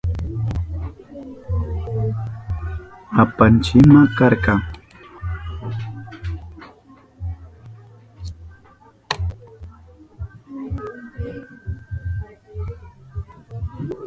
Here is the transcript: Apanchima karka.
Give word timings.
Apanchima 3.23 4.01
karka. 4.17 4.53